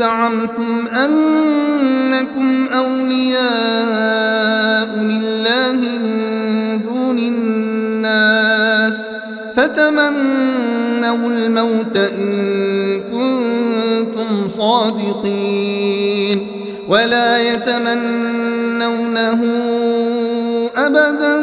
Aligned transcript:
زعمتم 0.00 0.84
أنكم 0.86 2.66
أولياء 2.74 3.40
لله 4.96 5.76
من 5.76 6.12
دون 6.84 7.18
الناس 7.18 8.96
فتمنوا 9.56 11.28
الموت 11.30 11.96
إن 11.96 13.00
كنتم 13.12 14.48
صادقين 14.48 16.46
ولا 16.88 17.38
يتمنونه 17.52 19.40
أبدا 20.76 21.36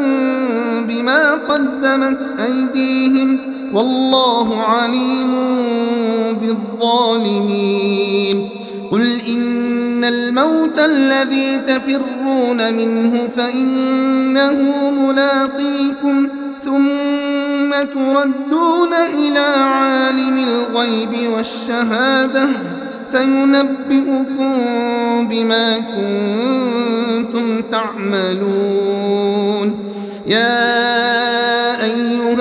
بما 0.88 1.32
قدمت 1.32 2.20
أيديهم 2.46 3.40
والله 3.74 4.62
عليم 4.62 5.34
بالظالمين. 6.42 8.50
قل 8.92 9.22
إن 9.28 10.04
الموت 10.04 10.80
الذي 10.80 11.58
تفرون 11.58 12.74
منه 12.74 13.28
فإنه 13.38 14.90
ملاقيكم 14.90 16.28
ثم 16.66 17.72
تردون 17.94 18.94
إلى 19.14 19.46
عالم 19.58 20.38
الغيب 20.38 21.32
والشهادة 21.34 22.48
فينبئكم 23.12 24.52
بما 25.30 25.78
كنتم 25.78 27.62
تعملون. 27.72 29.68
يا 30.28 31.07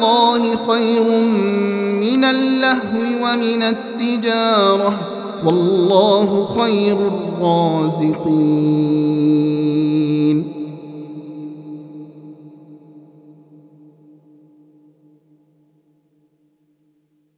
الله 0.00 0.56
خير 0.68 1.04
من 2.00 2.24
اللهو 2.24 3.00
ومن 3.22 3.62
التجارة. 3.62 4.92
والله 5.46 6.48
خير 6.60 6.96
الرازقين. 6.96 7.40